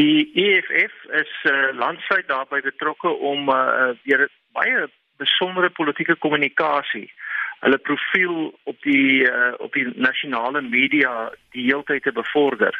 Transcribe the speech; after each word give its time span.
Die 0.00 0.30
EFF 0.32 0.94
is 1.22 1.32
uh, 1.44 1.76
landwyd 1.76 2.28
daarbey 2.28 2.62
betrokke 2.64 3.10
om 3.32 3.50
uh, 3.52 3.90
deur 4.08 4.28
baie 4.56 4.86
besondere 5.20 5.68
politieke 5.76 6.16
kommunikasie 6.24 7.10
hulle 7.60 7.78
profiel 7.84 8.36
op 8.64 8.78
die 8.86 9.26
uh, 9.28 9.52
op 9.58 9.74
die 9.76 9.84
nasionale 10.00 10.62
media 10.64 11.12
die 11.52 11.66
heeltyd 11.66 12.06
te 12.08 12.12
bevorder. 12.16 12.76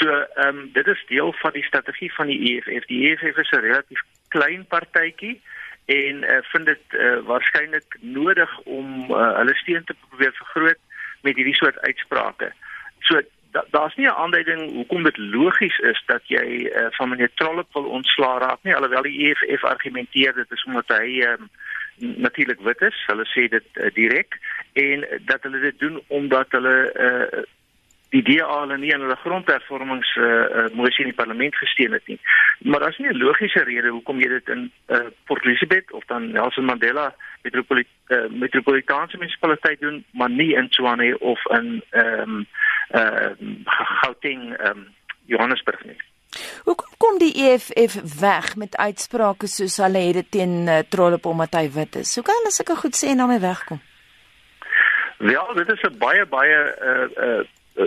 So 0.00 0.12
ehm 0.12 0.58
um, 0.58 0.60
dit 0.72 0.86
is 0.86 1.04
deel 1.08 1.32
van 1.40 1.56
die 1.56 1.64
strategie 1.64 2.10
van 2.14 2.28
die 2.28 2.40
EFF. 2.50 2.84
Die 2.92 3.00
EFF 3.08 3.40
is 3.44 3.54
'n 3.56 3.64
relatief 3.64 4.04
klein 4.28 4.66
partytjie 4.66 5.40
en 5.86 6.22
uh, 6.22 6.38
vind 6.52 6.66
dit 6.66 6.84
uh, 6.92 7.18
waarskynlik 7.30 7.96
nodig 8.00 8.58
om 8.64 9.10
uh, 9.10 9.32
hulle 9.40 9.54
steun 9.54 9.84
te 9.84 9.96
probeer 10.08 10.32
vergroot 10.42 10.80
met 11.22 11.36
hierdie 11.36 11.56
soort 11.56 11.80
uitsprake. 11.80 12.52
So 13.00 13.20
daar's 13.70 13.94
nie 13.96 14.06
'n 14.06 14.20
aanduiding 14.22 14.72
hoekom 14.72 15.02
dit 15.02 15.16
logies 15.16 15.78
is 15.78 16.02
dat 16.06 16.22
jy 16.26 16.46
uh, 16.46 16.86
van 16.90 17.08
meneer 17.08 17.30
Trollop 17.34 17.72
wil 17.72 17.84
ontslaa 17.84 18.38
raak 18.38 18.58
nie 18.62 18.74
alhoewel 18.74 19.02
die 19.02 19.28
EFF 19.28 19.64
argumenteer 19.64 20.34
dit 20.34 20.50
is 20.50 20.64
omdat 20.64 20.88
hy 20.88 21.22
um, 21.22 21.48
natuurlik 21.98 22.60
wit 22.60 22.80
is. 22.80 23.04
Hulle 23.06 23.26
sê 23.26 23.48
dit 23.48 23.64
uh, 23.74 23.90
direk 23.94 24.38
en 24.72 25.06
dat 25.24 25.42
hulle 25.42 25.60
dit 25.60 25.78
doen 25.78 26.02
omdat 26.06 26.46
hulle 26.50 26.76
uh, 26.94 27.42
die 28.14 28.22
DA 28.24 28.60
hulle 28.60 28.78
nie 28.80 28.92
in 28.94 29.02
hulle 29.04 29.16
grondhervormings 29.20 30.10
uh, 30.16 30.24
uh, 30.24 30.66
moesie 30.76 31.04
in 31.04 31.10
die 31.10 31.18
parlement 31.18 31.56
gesteun 31.60 31.92
het 31.92 32.06
nie. 32.08 32.18
Maar 32.64 32.80
daar's 32.80 32.98
nie 32.98 33.08
'n 33.08 33.20
logiese 33.20 33.62
rede 33.64 33.88
hoekom 33.88 34.20
jy 34.20 34.28
dit 34.28 34.48
in 34.48 34.70
uh, 34.86 35.06
Port 35.26 35.44
Elizabeth 35.44 35.92
of 35.92 36.04
dan 36.06 36.32
Nelson 36.32 36.64
Mandela 36.64 37.14
metropolit 37.42 37.88
uh, 38.08 38.28
metropolitaanse 38.30 39.16
munisipaliteit 39.16 39.80
doen, 39.80 40.04
maar 40.12 40.30
nie 40.30 40.54
in 40.54 40.68
Tshwane 40.68 41.18
of 41.18 41.46
in 41.46 41.82
ehm 41.90 42.20
um, 42.20 42.46
uh, 42.90 43.30
Gauteng 44.00 44.56
ehm 44.56 44.78
um, 44.78 44.86
Johannesburg 45.26 45.84
nie. 45.84 46.00
Hoekom 46.64 46.88
kom 46.96 47.18
die 47.18 47.34
EFF 47.44 48.20
weg 48.20 48.56
met 48.56 48.76
uitsprake 48.76 49.46
soos 49.46 49.76
hulle 49.76 49.98
het 49.98 50.14
dit 50.14 50.30
teen 50.30 50.66
uh, 50.68 50.78
Trollop 50.88 51.26
omdat 51.26 51.54
hy 51.54 51.70
wit 51.70 51.96
is? 51.96 52.14
Hoe 52.14 52.24
kan 52.24 52.40
hulle 52.40 52.52
sulke 52.52 52.76
goed 52.76 52.96
sê 52.96 53.12
en 53.12 53.22
daarmee 53.22 53.44
wegkom? 53.44 53.80
Ja, 55.18 55.44
dit 55.54 55.70
is 55.72 55.82
'n 55.82 55.98
baie 55.98 56.26
baie 56.26 56.58
uh 56.90 57.06
uh 57.26 57.44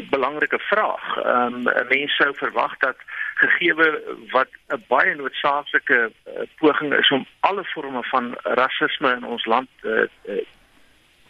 belangrike 0.10 0.60
vraag. 0.60 1.18
Ehm 1.18 1.54
um, 1.54 1.64
mense 1.64 2.16
sou 2.16 2.36
verwag 2.36 2.78
dat 2.78 2.98
gegeewe 3.36 4.02
wat 4.32 4.48
'n 4.68 4.84
baie 4.88 5.16
noodsaaklike 5.16 6.12
uh, 6.12 6.42
poging 6.56 6.94
is 6.94 7.12
om 7.12 7.26
alle 7.40 7.64
forme 7.64 8.04
van 8.04 8.38
rasisme 8.44 9.12
in 9.12 9.24
ons 9.24 9.46
land 9.46 9.70
uh, 9.82 10.02
uh, 10.26 10.42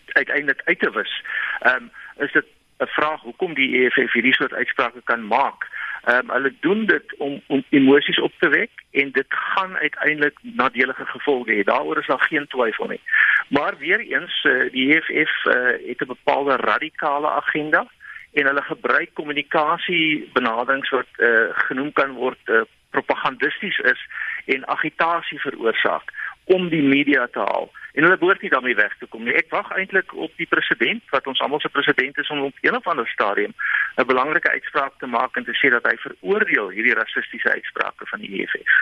uiteindelik 0.08 0.62
uit 0.66 0.80
te 0.80 0.92
wis. 0.92 1.24
Ehm 1.60 1.76
um, 1.76 1.92
is 2.18 2.32
dit 2.32 2.46
'n 2.78 2.86
vraag 2.86 3.22
hoekom 3.22 3.54
die 3.54 3.86
EFF 3.86 4.14
hierdie 4.14 4.34
soort 4.34 4.54
uitsprake 4.54 5.02
kan 5.04 5.28
maak. 5.28 5.68
Ehm 6.04 6.18
um, 6.18 6.30
hulle 6.30 6.54
doen 6.60 6.86
dit 6.86 7.16
om 7.18 7.42
om 7.48 7.64
emosies 7.70 8.20
op 8.20 8.34
te 8.40 8.50
wek 8.50 8.72
en 8.92 9.12
dit 9.12 9.28
gaan 9.30 9.78
uiteindelik 9.78 10.38
nadelige 10.42 11.06
gevolge 11.06 11.52
hê. 11.52 11.64
Daaroor 11.64 11.98
is 11.98 12.08
daar 12.08 12.26
geen 12.30 12.48
twyfel 12.48 12.88
nie. 12.88 13.02
Maar 13.48 13.78
weer 13.78 14.00
eens 14.00 14.44
uh, 14.44 14.72
die 14.72 14.96
EFF 14.96 15.46
uh, 15.46 15.54
het 15.88 16.02
'n 16.02 16.14
bepaalde 16.16 16.56
radikale 16.56 17.30
agenda 17.30 17.88
en 18.32 18.48
hulle 18.48 18.64
gebruik 18.68 19.14
kommunikasie 19.14 20.30
benaderings 20.34 20.90
wat 20.90 21.20
uh, 21.20 21.52
genoem 21.68 21.92
kan 21.92 22.16
word 22.16 22.40
uh, 22.48 22.64
propagandisties 22.96 23.78
is 23.92 24.02
en 24.46 24.68
agitasie 24.68 25.40
veroorsaak 25.40 26.12
om 26.56 26.70
die 26.70 26.84
media 26.84 27.28
te 27.28 27.40
haal 27.40 27.70
en 27.94 28.06
hulle 28.06 28.18
behoort 28.18 28.42
nie 28.42 28.52
daarmee 28.52 28.76
weg 28.76 28.94
te 29.00 29.08
kom 29.12 29.26
nie. 29.28 29.36
Ek 29.36 29.52
wag 29.52 29.72
eintlik 29.76 30.14
op 30.16 30.32
die 30.40 30.48
president 30.48 31.04
wat 31.12 31.28
ons 31.28 31.42
almal 31.44 31.60
se 31.60 31.72
president 31.74 32.18
is 32.24 32.30
om 32.32 32.46
op 32.48 32.64
een 32.64 32.76
of 32.78 32.88
ander 32.88 33.08
stadium 33.12 33.54
'n 34.00 34.08
belangrike 34.08 34.50
uitspraak 34.50 34.94
te 35.00 35.08
maak 35.08 35.36
en 35.36 35.44
te 35.44 35.56
sê 35.60 35.70
dat 35.70 35.84
hy 35.84 35.96
veroordeel 35.98 36.70
hierdie 36.70 36.96
rassistiese 36.96 37.52
uitsprake 37.52 38.08
van 38.08 38.20
die 38.20 38.42
EFF. 38.42 38.74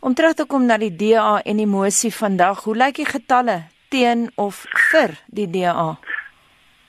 Om 0.00 0.14
terug 0.14 0.34
te 0.34 0.46
kom 0.46 0.66
na 0.66 0.78
die 0.78 0.96
DA 0.96 1.40
en 1.44 1.56
die 1.56 1.66
mosie 1.66 2.14
vandag, 2.14 2.64
hoe 2.64 2.76
lyk 2.76 2.94
die 2.94 3.06
getalle 3.06 3.62
teen 3.88 4.30
of 4.34 4.66
vir 4.90 5.10
die 5.26 5.50
DA? 5.50 5.98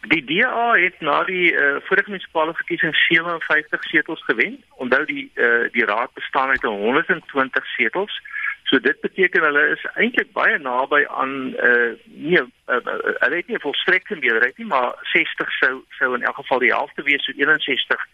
Die 0.08 0.24
DA 0.24 0.74
het 0.80 1.02
na 1.04 1.24
die 1.28 1.52
uh, 1.52 1.76
vorige 1.84 2.10
munisipale 2.10 2.54
verkiesing 2.54 2.96
57 2.96 3.84
setels 3.84 4.24
gewen. 4.24 4.64
Onthou 4.80 5.06
die 5.06 5.32
uh, 5.36 5.68
die 5.72 5.86
raad 5.86 6.14
bestaan 6.14 6.50
uit 6.50 6.62
120 6.62 7.66
setels. 7.66 8.22
So 8.64 8.80
dit 8.80 9.02
beteken 9.02 9.44
hulle 9.44 9.66
is 9.76 9.84
eintlik 9.96 10.32
baie 10.32 10.58
naby 10.58 11.04
aan 11.08 11.34
uh 11.52 11.92
nee, 12.06 12.40
uh, 12.40 12.80
hulle 13.26 13.36
het 13.36 13.48
nie 13.48 13.60
volstrekte 13.60 14.16
meerderheid 14.16 14.58
nie, 14.58 14.70
maar 14.72 14.96
60 15.12 15.52
sou 15.58 15.74
sou 15.98 16.14
in 16.16 16.24
elk 16.24 16.36
geval 16.36 16.64
die 16.64 16.72
helfte 16.72 17.04
wees, 17.04 17.26
so 17.26 17.36
61 17.36 18.08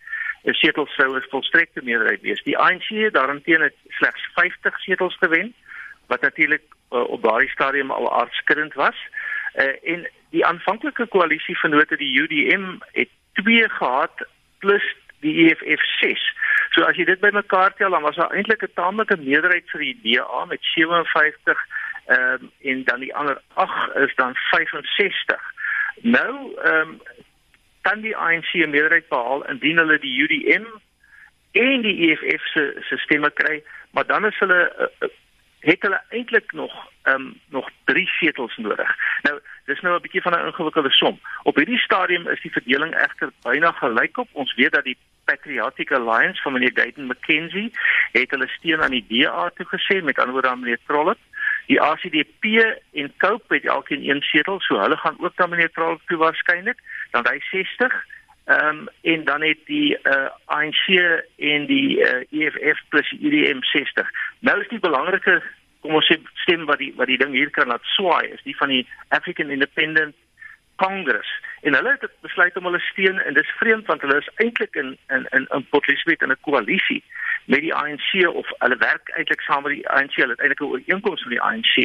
setels 0.58 0.96
sou 0.96 1.12
'n 1.14 1.30
volstrekte 1.30 1.82
meerderheid 1.84 2.22
wees. 2.22 2.44
Die 2.44 2.58
ANC 2.58 2.90
daarteenoor 3.14 3.70
het 3.70 3.78
slegs 3.90 4.30
50 4.34 4.80
setels 4.80 5.18
gewen, 5.22 5.54
wat 6.08 6.22
natuurlik 6.22 6.64
uh, 6.66 7.00
op 7.00 7.22
daardie 7.24 7.50
stadium 7.50 7.92
al 7.92 8.14
aardskrend 8.22 8.74
was. 8.74 8.98
Uh 8.98 9.25
en 9.64 10.08
die 10.36 10.46
aanvanklike 10.46 11.08
koalisie 11.08 11.58
vennote 11.58 11.98
die 11.98 12.12
UDM 12.22 12.78
het 12.92 13.10
twee 13.40 13.70
gehad 13.70 14.28
plus 14.60 14.84
die 15.24 15.36
EFF 15.46 15.84
6. 16.00 16.24
So 16.76 16.84
as 16.84 16.98
jy 17.00 17.06
dit 17.08 17.22
bymekaar 17.24 17.76
tel 17.80 17.96
dan 17.96 18.04
was 18.04 18.20
daar 18.20 18.34
eintlik 18.36 18.64
'n 18.64 18.74
taamlike 18.76 19.18
meerderheid 19.18 19.70
vir 19.72 19.80
die 19.80 19.98
DA 20.04 20.46
met 20.46 20.64
57 20.76 21.66
ehm 22.06 22.44
um, 22.44 22.52
en 22.62 22.84
dan 22.84 23.00
die 23.00 23.16
ander 23.16 23.42
8 23.54 23.96
is 23.96 24.16
dan 24.16 24.36
65. 24.36 25.42
Nou 26.02 26.54
ehm 26.64 26.90
um, 26.90 27.02
kan 27.82 28.02
die 28.02 28.18
ANC 28.18 28.54
'n 28.54 28.70
meerderheid 28.70 29.08
behaal 29.10 29.46
indien 29.46 29.78
hulle 29.78 30.00
die 30.00 30.22
UDM 30.24 30.66
en 31.52 31.82
die 31.82 31.98
EFF 32.10 32.44
se 32.88 32.98
stemme 32.98 33.32
kry, 33.32 33.64
maar 33.92 34.06
dan 34.06 34.26
is 34.26 34.40
hulle 34.40 34.62
uh, 34.80 35.10
het 35.66 35.82
hulle 35.82 36.02
eintlik 36.10 36.52
nog 36.52 36.74
ehm 37.02 37.22
um, 37.22 37.40
nog 37.50 37.70
3 37.84 38.08
setels 38.08 38.58
nodig. 38.58 38.96
Nou, 39.22 39.40
dis 39.66 39.82
nou 39.82 39.96
'n 39.96 40.02
bietjie 40.02 40.22
van 40.22 40.34
'n 40.34 40.46
ingewikkelde 40.46 40.92
som. 40.92 41.20
Op 41.44 41.56
hierdie 41.56 41.78
stadium 41.78 42.28
is 42.28 42.42
die 42.42 42.52
verdeling 42.52 42.96
egter 42.96 43.30
byna 43.42 43.72
gelykop. 43.72 44.28
Ons 44.32 44.54
weet 44.56 44.72
dat 44.72 44.84
die 44.84 44.98
Patriotic 45.26 45.92
Alliance 45.92 46.42
van 46.42 46.54
meneer 46.54 46.72
Gayton 46.74 47.08
McKenzie 47.08 47.72
het 48.12 48.32
hulle 48.32 48.48
steun 48.48 48.84
aan 48.84 48.98
die 48.98 49.06
DA 49.08 49.52
toegesê 49.54 50.04
met 50.04 50.18
anderwoorde 50.18 50.50
aan 50.50 50.60
meneer 50.60 50.80
Trollop. 50.86 51.18
Die 51.66 51.82
ACDP 51.82 52.44
en 52.94 53.14
Cope 53.18 53.54
het 53.54 53.66
elkeen 53.66 54.10
een 54.10 54.22
setel, 54.22 54.60
so 54.60 54.80
hulle 54.80 54.98
gaan 54.98 55.16
ook 55.20 55.36
dan 55.36 55.50
meneer 55.50 55.72
Trollop 55.72 56.02
toe 56.06 56.18
waarskynlik, 56.18 56.80
dan 57.12 57.26
hy 57.30 57.40
60. 57.52 58.06
Ehm 58.46 58.68
um, 58.68 58.88
en 59.02 59.24
dan 59.24 59.42
het 59.42 59.58
die 59.66 59.98
uh, 60.04 60.14
eh, 60.14 60.32
ANC 60.46 60.86
en 61.38 61.66
die 61.66 61.98
uh, 61.98 62.10
eh, 62.10 62.26
EFF 62.30 62.80
plus 62.90 63.12
UDM 63.12 63.62
60. 63.62 64.10
Nou 64.40 64.62
is 64.62 64.68
die 64.68 64.80
belangrike 64.80 65.42
kom 65.80 65.98
ons 65.98 66.10
sê 66.10 66.20
stem 66.44 66.66
wat 66.70 66.78
die 66.78 66.92
wat 67.00 67.10
die 67.10 67.18
ding 67.18 67.34
hier 67.34 67.50
kan 67.50 67.68
laat 67.68 67.90
swaai 67.96 68.30
is 68.36 68.44
die 68.44 68.56
van 68.58 68.70
die 68.70 68.86
African 69.18 69.50
Independent 69.50 70.16
Congress. 70.76 71.32
En 71.62 71.74
hulle 71.74 71.98
het 71.98 72.06
besluit 72.22 72.58
om 72.58 72.70
hulle 72.70 72.84
steun 72.92 73.20
en 73.20 73.34
dis 73.34 73.56
vreemd 73.58 73.90
want 73.90 74.06
hulle 74.06 74.22
is 74.22 74.32
eintlik 74.36 74.76
in 74.76 74.98
in 75.10 75.26
in 75.32 75.50
in 75.58 75.68
Elizabeth 75.72 76.22
in 76.22 76.32
'n 76.32 76.42
koalisie 76.42 77.04
met 77.46 77.66
die 77.66 77.74
ANC 77.74 78.28
of 78.28 78.54
hulle 78.58 78.78
werk 78.78 79.10
eintlik 79.18 79.42
saam 79.42 79.64
met 79.64 79.74
die 79.74 79.90
ANC 79.90 80.16
hulle 80.22 80.38
het 80.38 80.46
eintlik 80.46 80.62
'n 80.62 80.72
ooreenkoms 80.74 81.26
met 81.26 81.38
die 81.38 81.46
ANC 81.50 81.76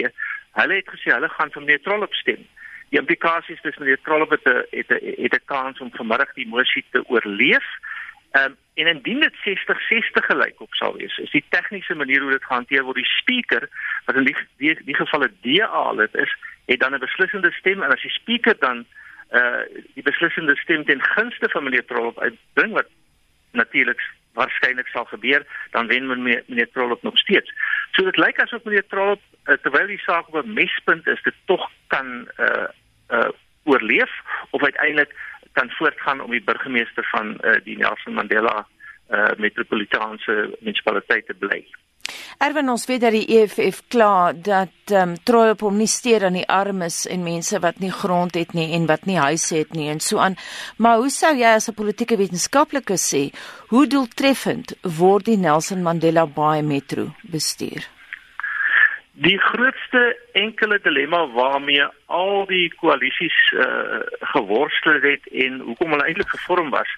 hulle 0.60 0.74
het 0.74 0.88
gesê 0.92 1.12
hulle 1.16 1.28
gaan 1.28 1.52
vir 1.56 1.62
neutraal 1.62 2.02
opstem 2.02 2.48
die 2.90 2.98
implikasies 2.98 3.60
tussen 3.62 3.86
die 3.86 3.98
Trollop 4.02 4.30
het 4.30 4.44
'n 4.44 4.64
het 4.70 4.90
'n 4.90 5.22
het 5.22 5.34
'n 5.34 5.44
kans 5.44 5.80
om 5.80 5.90
vanmiddag 5.94 6.32
die 6.34 6.48
mosie 6.48 6.84
te 6.90 7.04
oorleef. 7.08 7.66
Ehm 8.30 8.44
um, 8.44 8.56
en 8.74 8.86
indien 8.86 9.20
dit 9.20 9.34
60-60 9.34 10.26
gelyk 10.26 10.60
op 10.60 10.74
sal 10.74 10.96
wees, 10.96 11.18
is 11.18 11.30
die 11.30 11.44
tegniese 11.48 11.94
manier 11.94 12.20
hoe 12.20 12.30
dit 12.30 12.44
gehanteer 12.44 12.82
word 12.82 12.96
die 12.96 13.14
speaker 13.20 13.68
wat 14.04 14.16
in 14.16 14.24
die 14.24 14.36
die, 14.56 14.84
die 14.84 14.94
geval 14.94 15.24
'n 15.24 15.36
DA 15.40 15.92
dit 15.94 16.14
is, 16.14 16.36
het 16.66 16.80
dan 16.80 16.94
'n 16.94 16.98
beslissende 16.98 17.52
stem 17.52 17.82
en 17.82 17.92
as 17.92 18.02
die 18.02 18.18
speaker 18.20 18.56
dan 18.58 18.86
uh 19.32 19.62
die 19.94 20.02
beslissende 20.02 20.56
stem 20.56 20.84
ten 20.84 21.02
gunste 21.02 21.48
van 21.48 21.64
meneer 21.64 21.84
Trollop 21.84 22.18
uitbring 22.18 22.72
wat 22.72 22.86
natuurlik 23.52 24.00
waarskynlik 24.32 24.86
sal 24.86 25.04
gebeur, 25.04 25.46
dan 25.70 25.86
wen 25.86 26.06
men 26.06 26.22
meneer 26.22 26.70
Trollop 26.72 27.02
nog 27.02 27.18
steeds. 27.18 27.52
So 27.90 28.04
dit 28.04 28.16
lyk 28.16 28.40
asof 28.40 28.64
meneer 28.64 28.86
Trollop 28.86 29.20
uh, 29.44 29.54
terwyl 29.54 29.86
die 29.86 29.98
saak 29.98 30.28
op 30.28 30.44
'n 30.44 30.52
mespunt 30.52 31.06
is, 31.06 31.22
dit 31.22 31.34
tog 31.44 31.70
kan 31.86 32.28
uh 32.38 32.68
uh 33.10 33.28
oorleef 33.64 34.10
of 34.50 34.62
uiteindelik 34.64 35.12
kan 35.52 35.70
voortgaan 35.70 36.20
om 36.20 36.30
die 36.30 36.42
burgemeester 36.42 37.04
van 37.10 37.36
uh, 37.44 37.58
die 37.64 37.76
Nelson 37.76 38.14
Mandela 38.14 38.66
uh 39.10 39.30
metropolitaanse 39.36 40.56
munisipaliteit 40.60 41.26
te 41.26 41.34
bly. 41.34 41.66
Erwin 42.40 42.70
ons 42.72 42.86
weet 42.88 43.02
dat 43.04 43.12
die 43.14 43.36
EFF 43.36 43.82
kla 43.92 44.32
dat 44.32 44.92
ehm 44.92 45.10
um, 45.10 45.16
trooi 45.28 45.50
op 45.52 45.60
hom 45.66 45.76
nie 45.78 45.90
steur 45.90 46.24
aan 46.26 46.38
die 46.38 46.46
armes 46.48 47.02
en 47.06 47.22
mense 47.22 47.60
wat 47.62 47.82
nie 47.84 47.92
grond 47.92 48.34
het 48.38 48.54
nie 48.56 48.70
en 48.78 48.86
wat 48.88 49.04
nie 49.06 49.18
huise 49.20 49.60
het 49.60 49.74
nie 49.76 49.90
en 49.92 50.00
so 50.00 50.18
aan. 50.18 50.38
Maar 50.78 51.02
hoe 51.02 51.10
sou 51.10 51.34
jy 51.36 51.52
as 51.54 51.68
'n 51.68 51.74
politieke 51.74 52.16
wetenskaplike 52.16 52.96
sê 52.96 53.22
hoe 53.68 53.86
doeltreffend 53.86 54.74
word 54.82 55.24
die 55.24 55.36
Nelson 55.36 55.82
Mandela 55.82 56.26
Bay 56.26 56.62
Metro 56.62 57.12
bestuur? 57.22 57.86
Die 59.12 59.38
grootste 59.38 60.16
enkele 60.32 60.78
dilemma 60.82 61.26
waarmee 61.26 61.86
al 62.06 62.46
die 62.46 62.74
koalisies 62.74 63.52
uh, 63.52 64.00
geworstel 64.20 65.00
het 65.00 65.26
en 65.32 65.60
hoekom 65.60 65.90
hulle 65.90 66.04
eintlik 66.04 66.28
gevorm 66.28 66.70
was 66.70 66.88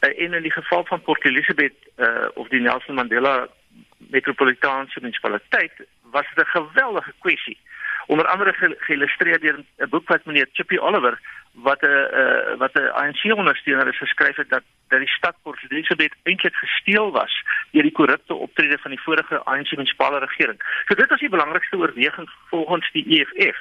uh, 0.00 0.10
en 0.24 0.34
in 0.34 0.42
die 0.42 0.52
geval 0.52 0.84
van 0.84 1.02
Port 1.02 1.24
Elizabeth 1.24 1.74
uh, 1.96 2.28
of 2.34 2.48
die 2.48 2.60
Nelson 2.60 2.94
Mandela 2.94 3.48
metropolitaanse 4.10 4.98
munisipaliteit 5.00 5.72
was 6.10 6.26
dit 6.34 6.44
'n 6.44 6.58
geweldige 6.58 7.12
kwessie. 7.18 7.58
Onder 8.06 8.26
andere 8.26 8.76
geïllustreer 8.78 9.40
deur 9.40 9.58
'n 9.58 9.88
boek 9.88 10.08
wat 10.08 10.24
meneer 10.24 10.48
Chippy 10.52 10.78
Oliver 10.78 11.18
wat 11.52 11.82
'n 11.82 11.86
uh, 11.86 12.56
wat 12.58 12.74
'n 12.74 12.92
ANC 13.00 13.22
ondersteuner 13.36 13.86
het 13.86 13.96
geskryf 13.96 14.36
het 14.36 14.48
dat 14.48 14.62
dat 14.88 14.98
die 14.98 15.08
stad 15.08 15.36
Port 15.42 15.64
Elizabeth 15.68 16.14
eintlik 16.22 16.54
gesteel 16.54 17.10
was 17.12 17.44
deur 17.70 17.82
die 17.82 17.92
korrupte 17.92 18.34
optrede 18.34 18.78
van 18.78 18.90
die 18.90 19.00
vorige 19.00 19.42
ANC 19.44 19.70
munisipale 19.70 20.18
regering. 20.18 20.62
So 20.86 20.94
dit 20.94 21.08
was 21.08 21.20
die 21.20 21.28
belangrikste 21.28 21.76
oorweging 21.76 22.30
volgens 22.48 22.90
die 22.92 23.06
EFF 23.20 23.58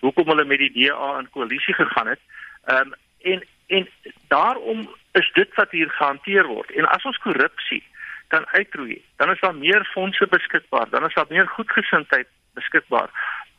hoekom 0.00 0.26
hulle 0.26 0.44
met 0.44 0.58
die 0.58 0.72
DA 0.72 1.18
in 1.18 1.30
koalisie 1.30 1.74
gegaan 1.74 2.06
het. 2.06 2.20
Ehm 2.64 2.86
um, 2.86 2.94
en 3.22 3.44
en 3.66 3.88
daarom 4.28 4.94
is 5.12 5.30
dit 5.32 5.54
wat 5.54 5.70
hier 5.70 5.90
gehanteer 5.90 6.46
word. 6.46 6.70
En 6.70 6.88
as 6.88 7.04
ons 7.04 7.18
korrupsie 7.18 7.82
kan 8.28 8.46
uitroei, 8.46 9.04
dan 9.16 9.30
is 9.30 9.40
daar 9.40 9.54
meer 9.54 9.84
fondse 9.92 10.26
beskikbaar, 10.26 10.90
dan 10.90 11.04
is 11.04 11.14
daar 11.14 11.26
meer 11.28 11.46
goedgesindheid 11.46 12.28
beskikbaar. 12.54 13.10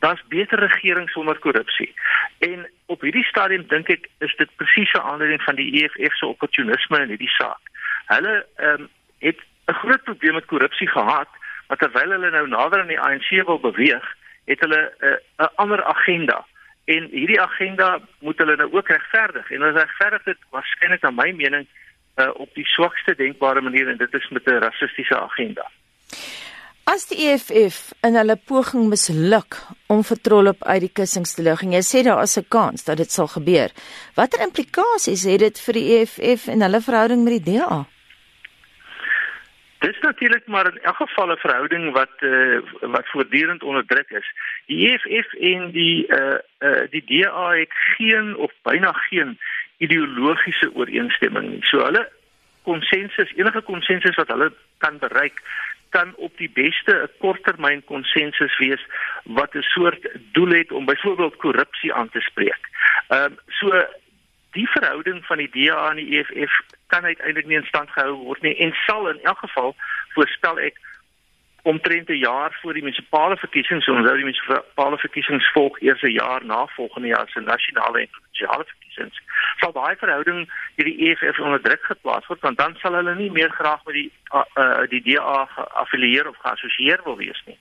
Daar's 0.03 0.23
beter 0.27 0.59
regering 0.59 1.09
sonder 1.09 1.39
korrupsie. 1.39 1.93
En 2.39 2.69
op 2.85 3.01
hierdie 3.01 3.23
stadium 3.23 3.63
dink 3.67 3.87
ek 3.87 4.09
is 4.19 4.33
dit 4.35 4.49
presies 4.59 4.91
'n 4.93 5.05
aanleiding 5.09 5.43
van 5.43 5.55
die 5.55 5.69
EFF 5.79 6.15
se 6.15 6.25
opportunisme 6.25 6.99
in 6.99 7.13
hierdie 7.13 7.35
saak. 7.39 7.63
Hulle 8.11 8.45
ehm 8.55 8.81
um, 8.81 8.89
het 9.19 9.39
'n 9.65 9.73
groot 9.73 10.03
probleem 10.03 10.33
met 10.33 10.45
korrupsie 10.45 10.89
gehad, 10.89 11.29
maar 11.67 11.77
terwyl 11.77 12.09
hulle 12.09 12.29
nou 12.29 12.47
nader 12.47 12.79
aan 12.79 12.91
die 12.91 12.99
ANC 12.99 13.29
wil 13.29 13.59
beweeg, 13.59 14.05
het 14.45 14.59
hulle 14.59 14.81
'n 14.99 15.05
uh, 15.05 15.45
'n 15.45 15.55
ander 15.55 15.83
agenda. 15.83 16.45
En 16.85 17.07
hierdie 17.11 17.41
agenda 17.41 17.99
moet 18.19 18.37
hulle 18.37 18.55
nou 18.55 18.73
ook 18.73 18.87
regverdig. 18.87 19.51
En 19.51 19.61
hulle 19.61 19.79
regverdig 19.79 20.23
dit 20.23 20.37
waarskynlik 20.49 21.01
na 21.01 21.11
my 21.11 21.31
mening 21.31 21.67
uh, 22.15 22.29
op 22.33 22.49
die 22.53 22.65
swakste 22.65 23.15
denkbare 23.15 23.61
manier 23.61 23.87
en 23.87 23.97
dit 23.97 24.13
is 24.13 24.29
met 24.29 24.45
'n 24.45 24.63
rassistiese 24.67 25.19
agenda. 25.19 25.71
As 26.83 27.05
die 27.07 27.29
EFF 27.29 27.93
in 28.03 28.17
hulle 28.19 28.35
poging 28.35 28.89
misluk 28.91 29.55
om 29.87 30.01
vertrol 30.03 30.49
op 30.51 30.65
uit 30.67 30.81
die 30.83 30.91
kussings 30.99 31.31
te 31.37 31.45
lig 31.45 31.61
en 31.63 31.71
jy 31.77 31.79
sê 31.79 32.01
daar 32.03 32.23
is 32.27 32.35
'n 32.37 32.49
kans 32.49 32.83
dat 32.83 32.97
dit 32.97 33.11
sal 33.11 33.27
gebeur. 33.27 33.71
Watter 34.15 34.43
implikasies 34.43 35.23
het 35.23 35.39
dit 35.39 35.59
vir 35.65 35.73
die 35.79 35.87
EFF 35.95 36.47
en 36.51 36.61
hulle 36.61 36.81
verhouding 36.81 37.23
met 37.23 37.39
die 37.39 37.45
DA? 37.53 37.85
Dit 39.79 39.95
is 39.95 40.01
natuurlik 40.01 40.47
maar 40.47 40.67
in 40.73 40.79
elk 40.83 40.95
geval 40.95 41.31
'n 41.31 41.37
verhouding 41.45 41.93
wat 41.93 42.15
uh, 42.19 42.59
wat 42.81 43.07
voortdurend 43.11 43.63
onder 43.63 43.85
druk 43.85 44.09
is. 44.09 44.27
Die 44.67 44.91
EFF 44.91 45.33
en 45.33 45.71
die 45.71 46.07
uh, 46.07 46.37
uh, 46.59 46.83
die 46.89 47.03
DA 47.05 47.49
het 47.51 47.73
geen 47.95 48.35
of 48.35 48.51
byna 48.61 48.91
geen 48.91 49.39
ideologiese 49.77 50.75
ooreenstemming 50.75 51.49
nie. 51.49 51.63
So 51.63 51.79
hulle 51.79 52.09
konsensus, 52.63 53.31
enige 53.35 53.61
konsensus 53.61 54.15
wat 54.15 54.27
hulle 54.27 54.51
kan 54.77 54.99
bereik, 54.99 55.41
kan 55.89 56.13
op 56.15 56.37
die 56.37 56.49
beste 56.49 56.93
'n 56.93 57.11
korttermyn 57.19 57.83
konsensus 57.85 58.57
wees 58.57 58.83
wat 59.23 59.55
'n 59.55 59.61
soort 59.61 60.07
doel 60.31 60.51
het 60.59 60.71
om 60.71 60.85
byvoorbeeld 60.85 61.35
korrupsie 61.35 61.93
aan 61.93 62.09
te 62.09 62.19
spreek. 62.19 62.63
Ehm 63.07 63.23
um, 63.23 63.37
so 63.47 63.85
die 64.51 64.69
verhouding 64.69 65.25
van 65.25 65.37
die 65.37 65.49
DA 65.49 65.89
en 65.89 65.95
die 65.95 66.17
EFF 66.17 66.53
kan 66.87 67.03
uiteindelik 67.03 67.45
nie 67.47 67.57
in 67.57 67.65
stand 67.65 67.89
gehou 67.89 68.13
word 68.13 68.41
nie 68.41 68.55
en 68.57 68.73
sal 68.85 69.09
in 69.09 69.21
elk 69.21 69.37
geval 69.37 69.75
voorspel 70.13 70.59
ek 70.59 70.77
omtrent 71.63 72.09
'n 72.09 72.23
jaar 72.29 72.57
voor 72.61 72.73
die 72.73 72.83
munisipale 72.83 73.37
verkiesings, 73.37 73.87
ons 73.87 74.05
nou 74.05 74.15
die 74.15 74.25
munisipale 74.25 74.97
verkiesings 74.97 75.51
volg 75.51 75.81
eers 75.81 76.01
'n 76.01 76.11
jaar 76.11 76.45
na 76.45 76.65
volgende 76.65 77.07
jaar 77.07 77.29
se 77.29 77.39
nasionale 77.39 77.99
en 77.99 78.09
provinsiale. 78.11 78.65
Sal 79.59 79.71
daai 79.71 79.95
verhouding 79.95 80.49
hierdie 80.75 81.09
EFF 81.09 81.39
onder 81.39 81.61
druk 81.61 81.83
geplaas 81.83 82.27
word 82.27 82.41
want 82.41 82.57
dan 82.57 82.75
sal 82.81 82.97
hulle 82.99 83.15
nie 83.15 83.31
meer 83.31 83.49
graag 83.49 83.85
met 83.85 83.95
die 83.99 84.09
uh, 84.33 84.43
uh, 84.55 84.83
die 84.89 85.01
DA 85.01 85.47
affilieer 85.83 86.27
of 86.27 86.37
geassosieer 86.43 87.01
wil 87.03 87.17
wees 87.17 87.41
nie. 87.45 87.57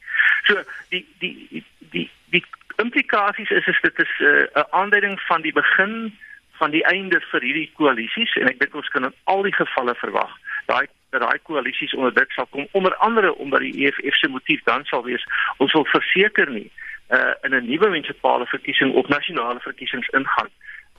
So 0.48 0.58
die 0.88 1.06
die 1.18 1.34
die 1.50 1.64
die, 1.94 2.10
die 2.34 2.44
implikasies 2.76 3.50
is 3.50 3.66
is 3.66 3.80
dit 3.82 3.98
is 3.98 4.12
uh, 4.20 4.28
'n 4.28 4.48
uh, 4.58 4.64
aanduiding 4.70 5.20
van 5.20 5.42
die 5.42 5.52
begin 5.52 6.18
van 6.62 6.70
die 6.70 6.84
einde 6.86 7.20
vir 7.30 7.40
hierdie 7.40 7.70
koalisies 7.74 8.34
en 8.40 8.48
ek 8.48 8.58
dink 8.60 8.74
ons 8.74 8.88
kan 8.94 9.04
in 9.08 9.14
al 9.24 9.42
die 9.42 9.54
gevalle 9.54 9.94
verwag 9.94 10.32
daai 10.70 10.86
dat 11.12 11.20
daai 11.24 11.38
koalisies 11.48 11.94
onder 11.98 12.14
druk 12.16 12.32
sal 12.32 12.46
kom 12.54 12.68
onder 12.78 12.94
andere 13.06 13.34
omdat 13.44 13.60
die 13.60 13.86
EFF 13.86 14.16
se 14.16 14.28
motief 14.28 14.62
dan 14.68 14.84
sal 14.84 15.04
wees 15.04 15.24
ons 15.56 15.72
wil 15.72 15.84
verseker 15.84 16.50
nie 16.50 16.68
uh, 17.16 17.34
in 17.42 17.54
'n 17.54 17.66
nuwe 17.68 17.88
munisipale 17.88 18.46
verkiesing 18.46 18.94
of 18.94 19.08
nasionale 19.08 19.60
verkiesings 19.60 20.08
ingaan 20.08 20.50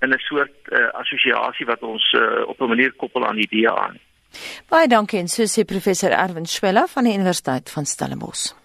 in 0.03 0.13
'n 0.13 0.19
soort 0.19 0.55
uh, 0.69 0.89
assosiasie 1.01 1.65
wat 1.65 1.81
ons 1.81 2.13
uh, 2.13 2.47
op 2.47 2.61
'n 2.61 2.67
manier 2.73 2.91
koppel 2.93 3.25
aan 3.25 3.35
die 3.35 3.49
DA. 3.53 3.93
Baie 4.69 4.87
dankie 4.87 5.19
en 5.19 5.27
so 5.27 5.43
sê 5.43 5.65
professor 5.65 6.11
Erwin 6.11 6.45
Schwella 6.45 6.85
van 6.87 7.03
die 7.03 7.13
Universiteit 7.13 7.69
van 7.69 7.85
Stellenbosch. 7.85 8.62